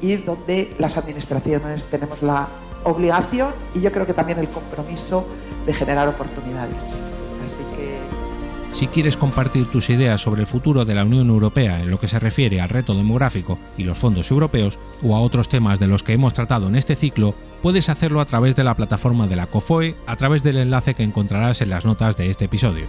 y 0.00 0.16
dónde 0.16 0.74
las 0.78 0.96
administraciones 0.96 1.84
tenemos 1.86 2.22
la 2.22 2.48
obligación 2.86 3.52
y 3.74 3.80
yo 3.80 3.92
creo 3.92 4.06
que 4.06 4.14
también 4.14 4.38
el 4.38 4.48
compromiso 4.48 5.26
de 5.66 5.74
generar 5.74 6.08
oportunidades. 6.08 6.96
Así 7.44 7.58
que 7.76 7.96
si 8.72 8.88
quieres 8.88 9.16
compartir 9.16 9.70
tus 9.70 9.88
ideas 9.88 10.20
sobre 10.20 10.42
el 10.42 10.46
futuro 10.46 10.84
de 10.84 10.94
la 10.94 11.04
Unión 11.04 11.30
Europea 11.30 11.80
en 11.80 11.90
lo 11.90 11.98
que 11.98 12.08
se 12.08 12.18
refiere 12.18 12.60
al 12.60 12.68
reto 12.68 12.94
demográfico 12.94 13.58
y 13.78 13.84
los 13.84 13.96
fondos 13.96 14.30
europeos, 14.30 14.78
o 15.02 15.16
a 15.16 15.20
otros 15.20 15.48
temas 15.48 15.78
de 15.78 15.86
los 15.86 16.02
que 16.02 16.12
hemos 16.12 16.34
tratado 16.34 16.68
en 16.68 16.76
este 16.76 16.94
ciclo, 16.94 17.34
puedes 17.62 17.88
hacerlo 17.88 18.20
a 18.20 18.26
través 18.26 18.54
de 18.54 18.64
la 18.64 18.76
plataforma 18.76 19.26
de 19.28 19.36
la 19.36 19.46
COFOE 19.46 19.96
a 20.06 20.16
través 20.16 20.42
del 20.42 20.58
enlace 20.58 20.92
que 20.92 21.04
encontrarás 21.04 21.62
en 21.62 21.70
las 21.70 21.86
notas 21.86 22.18
de 22.18 22.28
este 22.28 22.44
episodio. 22.44 22.84